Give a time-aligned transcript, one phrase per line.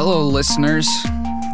[0.00, 0.86] Hello, listeners.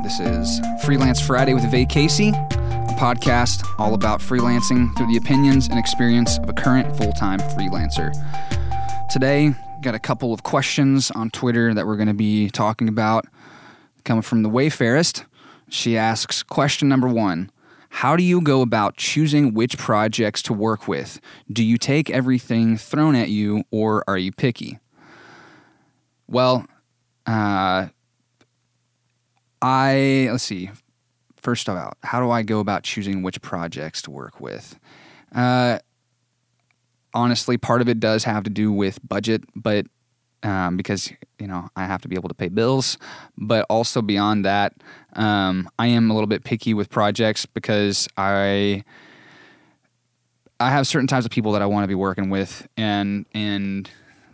[0.02, 5.78] This is Freelance Friday with Vacacy, a podcast all about freelancing through the opinions and
[5.78, 8.12] experience of a current full time freelancer.
[9.10, 13.24] Today, got a couple of questions on Twitter that we're going to be talking about
[14.04, 15.24] coming from the Wayfarist.
[15.70, 17.50] She asks Question number one
[17.88, 21.18] How do you go about choosing which projects to work with?
[21.50, 24.80] Do you take everything thrown at you or are you picky?
[26.28, 26.66] Well,
[27.24, 27.88] uh,
[29.64, 30.68] I let's see.
[31.36, 34.78] First of all, how do I go about choosing which projects to work with?
[35.34, 35.78] Uh,
[37.14, 39.86] honestly, part of it does have to do with budget, but
[40.42, 42.98] um, because you know I have to be able to pay bills.
[43.38, 44.74] But also beyond that,
[45.14, 48.84] um, I am a little bit picky with projects because I
[50.60, 53.88] I have certain types of people that I want to be working with, and and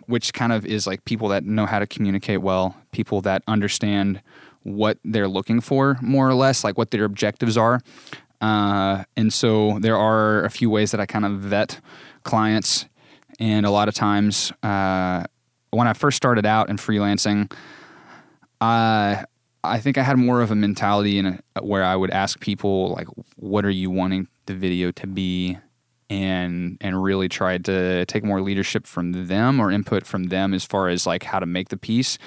[0.07, 4.21] which kind of is like people that know how to communicate well, people that understand
[4.63, 7.81] what they're looking for, more or less, like what their objectives are.
[8.41, 11.81] Uh, and so there are a few ways that I kind of vet
[12.25, 12.87] clients.
[13.39, 15.25] And a lot of times, uh,
[15.71, 17.51] when I first started out in freelancing,
[18.61, 19.25] uh,
[19.63, 22.91] I think I had more of a mentality in a, where I would ask people
[22.91, 25.59] like, "What are you wanting the video to be?"
[26.11, 30.65] And and really tried to take more leadership from them or input from them as
[30.65, 32.19] far as like how to make the piece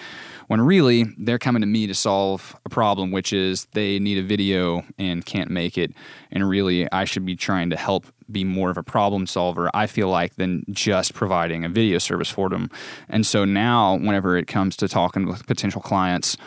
[0.48, 4.23] when really they're coming to me to solve a problem which is they need a
[4.23, 5.92] video and can't make it.
[6.31, 9.88] And really I should be trying to help be more of a problem solver I
[9.88, 12.70] feel like than just providing a video service for them.
[13.09, 16.38] And so now whenever it comes to talking with potential clients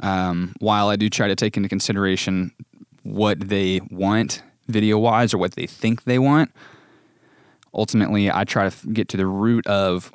[0.00, 2.52] um, while I do try to take into consideration
[3.04, 6.50] what they want video wise or what they think they want.
[7.74, 10.12] Ultimately, I try to get to the root of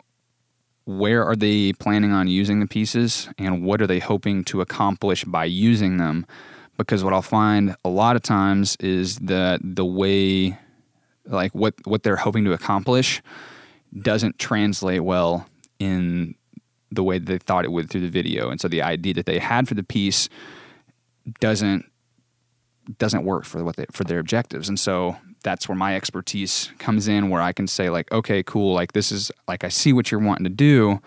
[0.85, 5.25] where are they planning on using the pieces and what are they hoping to accomplish
[5.25, 6.25] by using them
[6.77, 10.57] because what I'll find a lot of times is that the way
[11.25, 13.21] like what what they're hoping to accomplish
[13.99, 15.45] doesn't translate well
[15.79, 16.35] in
[16.91, 19.39] the way they thought it would through the video and so the idea that they
[19.39, 20.29] had for the piece
[21.41, 21.85] doesn't
[22.97, 24.69] doesn't work for what they, for their objectives.
[24.69, 28.73] And so that's where my expertise comes in where I can say like, okay, cool,
[28.73, 31.01] like this is like I see what you're wanting to do,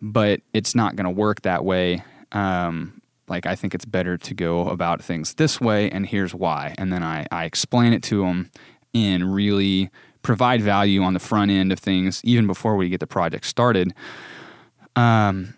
[0.00, 2.04] but it's not going to work that way.
[2.32, 6.74] Um, like I think it's better to go about things this way and here's why.
[6.78, 8.50] And then I, I explain it to them
[8.94, 9.90] and really
[10.22, 13.94] provide value on the front end of things even before we get the project started.
[14.96, 15.54] Um,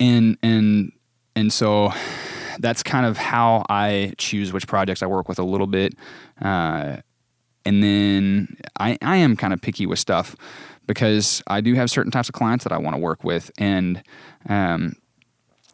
[0.00, 0.92] and, and,
[1.34, 1.92] and so
[2.58, 5.94] that's kind of how I choose which projects I work with a little bit.
[6.40, 6.98] Uh,
[7.64, 10.36] and then I, I am kind of picky with stuff
[10.86, 13.50] because I do have certain types of clients that I want to work with.
[13.58, 14.02] And,
[14.48, 14.94] um,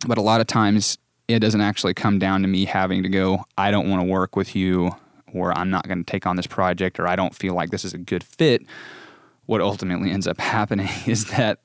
[0.07, 3.45] but a lot of times it doesn't actually come down to me having to go,
[3.57, 4.95] I don't want to work with you,
[5.33, 7.85] or I'm not going to take on this project, or I don't feel like this
[7.85, 8.63] is a good fit.
[9.47, 11.61] What ultimately ends up happening is that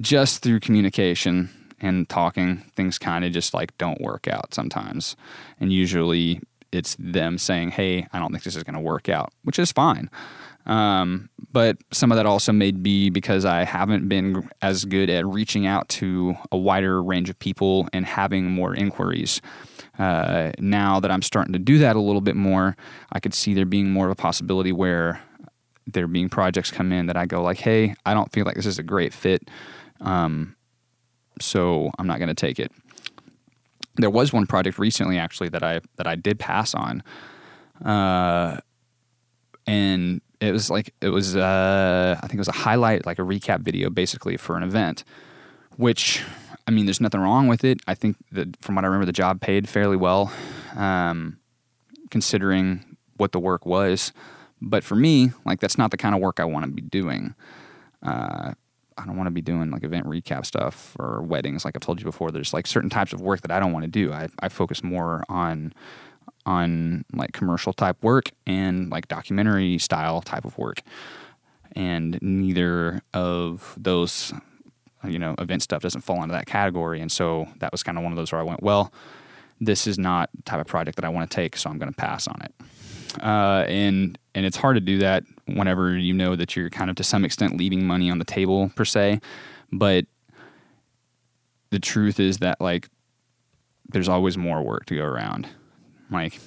[0.00, 1.50] just through communication,
[1.80, 5.16] and talking, things kind of just like don't work out sometimes.
[5.58, 6.40] And usually
[6.72, 9.72] it's them saying, Hey, I don't think this is going to work out, which is
[9.72, 10.10] fine.
[10.66, 15.26] Um, but some of that also may be because I haven't been as good at
[15.26, 19.40] reaching out to a wider range of people and having more inquiries.
[19.98, 22.76] Uh, now that I'm starting to do that a little bit more,
[23.12, 25.20] I could see there being more of a possibility where
[25.86, 28.66] there being projects come in that I go like, "Hey, I don't feel like this
[28.66, 29.50] is a great fit.
[30.00, 30.56] Um,
[31.40, 32.72] so I'm not going to take it.
[33.96, 37.02] There was one project recently actually that I that I did pass on,
[37.84, 38.58] uh,
[39.66, 43.22] and it was like it was uh, I think it was a highlight like a
[43.22, 45.04] recap video basically for an event,
[45.76, 46.22] which
[46.66, 47.80] I mean there's nothing wrong with it.
[47.86, 50.32] I think that from what I remember the job paid fairly well,
[50.76, 51.38] um,
[52.10, 54.12] considering what the work was.
[54.62, 57.34] But for me, like that's not the kind of work I want to be doing.
[58.02, 58.52] Uh,
[59.00, 61.64] I don't want to be doing like event recap stuff or weddings.
[61.64, 63.84] Like I've told you before, there's like certain types of work that I don't want
[63.84, 64.12] to do.
[64.12, 65.72] I, I focus more on
[66.46, 70.80] on like commercial type work and like documentary style type of work.
[71.72, 74.32] And neither of those,
[75.04, 77.00] you know, event stuff doesn't fall into that category.
[77.00, 78.92] And so that was kind of one of those where I went, well,
[79.60, 81.92] this is not the type of project that I want to take, so I'm going
[81.92, 82.54] to pass on it.
[83.22, 85.24] Uh, and and it's hard to do that
[85.56, 88.70] whenever you know that you're kind of to some extent leaving money on the table
[88.74, 89.20] per se.
[89.72, 90.06] But
[91.70, 92.88] the truth is that like
[93.88, 95.48] there's always more work to go around.
[96.10, 96.40] Like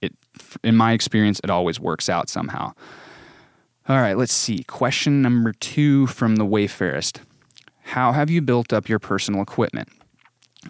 [0.00, 0.12] it
[0.62, 2.72] in my experience it always works out somehow.
[3.86, 4.64] All right, let's see.
[4.64, 7.20] Question number 2 from the Wayfarist.
[7.82, 9.88] How have you built up your personal equipment?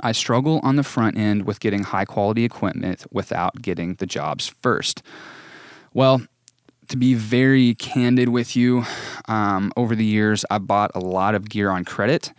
[0.00, 4.48] I struggle on the front end with getting high quality equipment without getting the jobs
[4.62, 5.02] first.
[5.92, 6.22] Well,
[6.88, 8.84] to be very candid with you,
[9.28, 12.32] um, over the years, I bought a lot of gear on credit.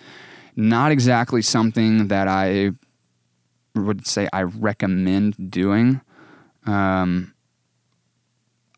[0.55, 2.71] Not exactly something that I
[3.75, 6.01] would say I recommend doing.
[6.65, 7.33] Um,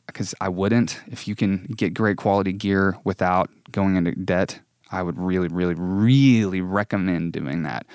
[0.07, 0.99] because I wouldn't.
[1.07, 4.59] If you can get great quality gear without going into debt,
[4.89, 7.85] I would really, really, really recommend doing that.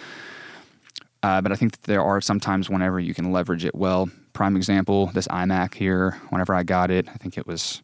[1.22, 4.10] Uh, but I think that there are sometimes whenever you can leverage it well.
[4.32, 7.82] Prime example, this iMac here, whenever I got it, I think it was,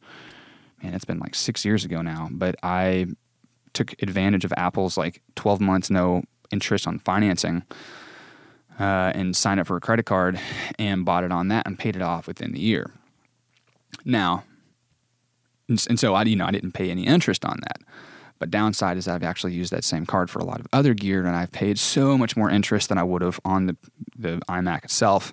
[0.82, 3.06] man, it's been like six years ago now, but I
[3.74, 7.62] took advantage of Apple's like 12 months no interest on financing
[8.80, 10.40] uh, and signed up for a credit card
[10.78, 12.90] and bought it on that and paid it off within the year.
[14.04, 14.44] Now,
[15.68, 17.82] and, so I, you know, I didn't pay any interest on that.
[18.38, 21.26] But downside is I've actually used that same card for a lot of other gear,
[21.26, 23.76] and I've paid so much more interest than I would have on the
[24.16, 25.32] the iMac itself.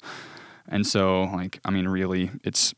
[0.68, 2.74] And so, like, I mean, really, it's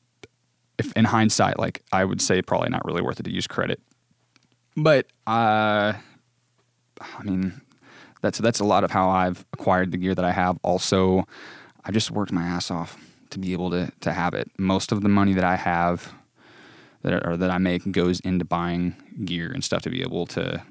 [0.78, 3.82] if in hindsight, like, I would say probably not really worth it to use credit.
[4.76, 5.94] But uh,
[7.02, 7.62] I mean,
[8.22, 10.60] that's that's a lot of how I've acquired the gear that I have.
[10.64, 11.26] Also,
[11.84, 12.98] I've just worked my ass off
[13.32, 14.52] to be able to to have it.
[14.58, 16.14] Most of the money that I have
[17.02, 18.96] that or that I make goes into buying
[19.26, 20.62] gear and stuff to be able to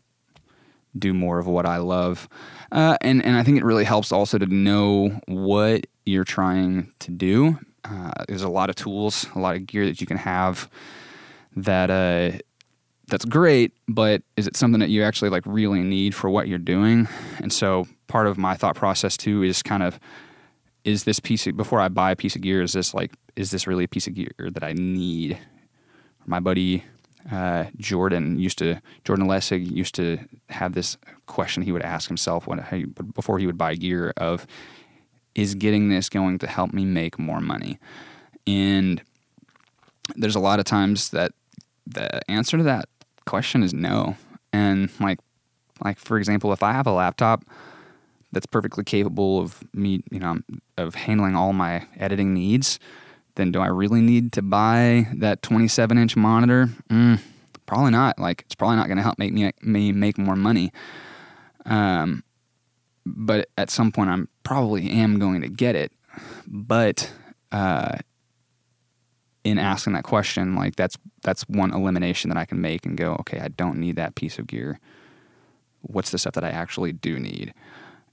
[0.99, 2.29] do more of what I love.
[2.73, 7.11] Uh, and and I think it really helps also to know what you're trying to
[7.11, 7.59] do.
[7.85, 10.71] Uh, there's a lot of tools, a lot of gear that you can have
[11.55, 12.39] that uh,
[13.09, 16.59] that's great, but is it something that you actually like really need for what you're
[16.59, 17.09] doing?
[17.39, 20.01] And so part of my thought process too is kind of
[20.85, 23.51] is this piece of, before I buy a piece of gear, is this like is
[23.51, 25.39] this really a piece of gear that I need?
[26.27, 26.85] My buddy
[27.31, 30.19] uh, Jordan used to Jordan Lessig used to
[30.49, 34.47] have this question he would ask himself when he, before he would buy gear of
[35.37, 37.79] is getting this going to help me make more money?
[38.47, 39.03] And
[40.15, 41.33] there's a lot of times that
[41.87, 42.89] the answer to that
[43.27, 44.17] question is no.
[44.53, 45.19] And like
[45.85, 47.45] like for example, if I have a laptop
[48.33, 50.39] that's perfectly capable of me, you know,
[50.77, 52.79] of handling all my editing needs,
[53.35, 56.69] then do I really need to buy that 27 inch monitor?
[56.91, 57.21] Mm,
[57.67, 58.19] probably not.
[58.19, 60.73] Like it's probably not going to help make me me make more money.
[61.67, 62.23] Um,
[63.05, 65.91] but at some point, I'm probably am going to get it.
[66.47, 67.11] But
[67.51, 67.99] uh,
[69.43, 73.15] in asking that question, like that's that's one elimination that I can make and go,
[73.21, 74.79] okay, I don't need that piece of gear.
[75.81, 77.55] What's the stuff that I actually do need?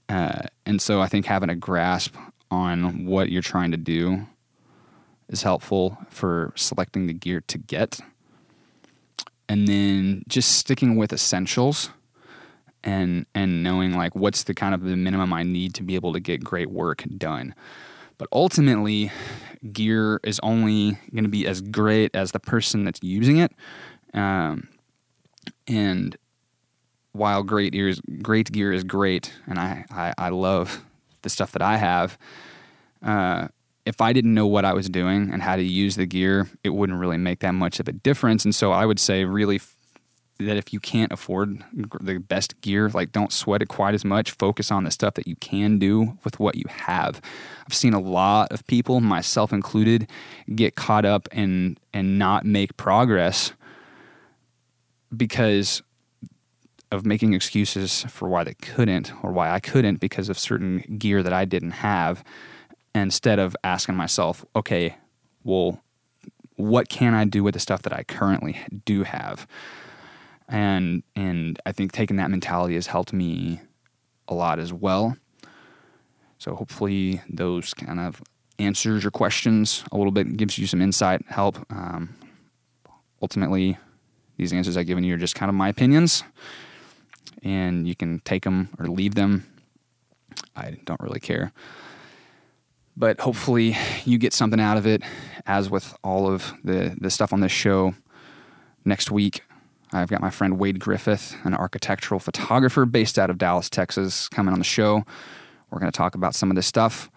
[0.08, 2.16] Uh, and so I think having a grasp
[2.50, 4.26] on what you're trying to do
[5.28, 8.00] is helpful for selecting the gear to get.
[9.48, 11.90] And then just sticking with essentials
[12.84, 16.12] and and knowing like what's the kind of the minimum I need to be able
[16.12, 17.54] to get great work done.
[18.16, 19.10] But ultimately,
[19.72, 23.50] gear is only going to be as great as the person that's using it.
[24.12, 24.68] Um,
[25.66, 26.16] and
[27.12, 30.84] while great gear is great gear is great, and I, I, I love
[31.22, 32.18] the stuff that I have.
[33.02, 33.48] Uh,
[33.84, 36.70] if I didn't know what I was doing and how to use the gear, it
[36.70, 38.44] wouldn't really make that much of a difference.
[38.44, 39.60] And so I would say really
[40.38, 44.32] that if you can't afford the best gear, like don't sweat it quite as much.
[44.32, 47.20] Focus on the stuff that you can do with what you have.
[47.66, 50.08] I've seen a lot of people, myself included,
[50.54, 53.52] get caught up and and not make progress
[55.16, 55.82] because
[56.90, 61.22] of making excuses for why they couldn't or why I couldn't because of certain gear
[61.22, 62.24] that I didn't have
[62.94, 64.96] instead of asking myself, okay,
[65.42, 65.80] well,
[66.56, 69.46] what can I do with the stuff that I currently do have?
[70.48, 73.60] And and I think taking that mentality has helped me
[74.28, 75.16] a lot as well.
[76.38, 78.22] So hopefully those kind of
[78.58, 81.58] answers your questions a little bit, gives you some insight, help.
[81.70, 82.14] Um,
[83.22, 83.78] ultimately,
[84.36, 86.22] these answers I've given you are just kind of my opinions,
[87.42, 89.46] and you can take them or leave them.
[90.56, 91.52] I don't really care.
[92.96, 95.02] But hopefully, you get something out of it.
[95.46, 97.94] As with all of the, the stuff on this show,
[98.84, 99.42] next week
[99.94, 104.52] I've got my friend Wade Griffith, an architectural photographer based out of Dallas, Texas, coming
[104.52, 105.04] on the show.
[105.70, 107.10] We're going to talk about some of this stuff,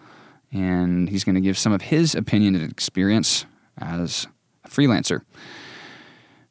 [0.52, 3.46] and he's going to give some of his opinion and experience
[3.80, 4.28] as
[4.64, 5.22] a freelancer.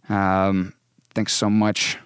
[0.09, 0.75] Um,
[1.15, 1.99] thanks so much,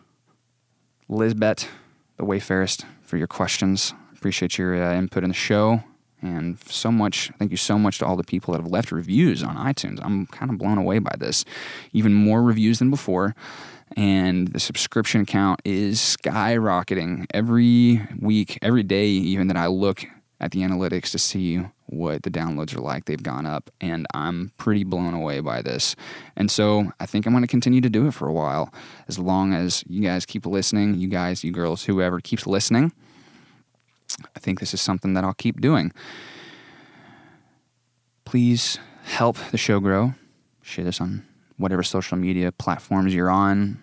[1.08, 1.68] Lisbeth,
[2.16, 3.94] the Wayfarist, for your questions.
[4.14, 5.82] Appreciate your uh, input in the show.
[6.22, 9.42] And so much, thank you so much to all the people that have left reviews
[9.42, 9.98] on iTunes.
[10.02, 11.44] I'm kind of blown away by this.
[11.92, 13.34] Even more reviews than before
[13.96, 20.04] and the subscription count is skyrocketing every week, every day, even that I look
[20.40, 23.04] at the analytics to see what the downloads are like.
[23.04, 25.96] They've gone up, and I'm pretty blown away by this.
[26.36, 28.72] And so I think I'm going to continue to do it for a while
[29.08, 32.92] as long as you guys keep listening, you guys, you girls, whoever keeps listening.
[34.34, 35.92] I think this is something that I'll keep doing.
[38.24, 40.14] Please help the show grow.
[40.62, 41.26] Share this on
[41.56, 43.82] whatever social media platforms you're on,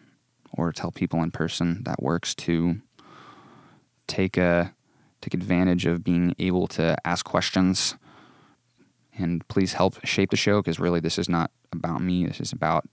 [0.54, 1.84] or tell people in person.
[1.84, 2.82] That works to
[4.08, 4.74] take a
[5.22, 7.96] take advantage of being able to ask questions.
[9.18, 12.26] And please help shape the show because really this is not about me.
[12.26, 12.88] This is about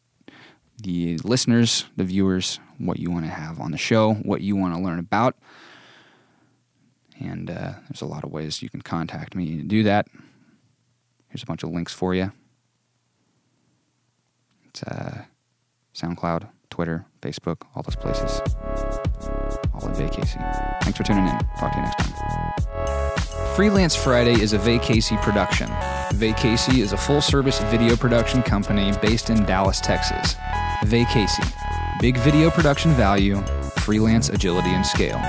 [0.83, 4.75] the listeners the viewers what you want to have on the show what you want
[4.75, 5.37] to learn about
[7.21, 10.07] and uh, there's a lot of ways you can contact me to do that
[11.29, 12.33] here's a bunch of links for you
[14.69, 15.25] it's uh,
[15.95, 18.41] soundcloud twitter facebook all those places
[19.75, 20.39] all in Casey.
[20.83, 21.39] Thanks for tuning in.
[21.59, 23.55] Talk to you next time.
[23.55, 25.69] Freelance Friday is a Vacacy production.
[26.15, 30.35] Vacacy is a full service video production company based in Dallas, Texas.
[30.85, 31.53] Vacacy.
[32.01, 33.41] Big video production value,
[33.79, 35.21] freelance agility and scale.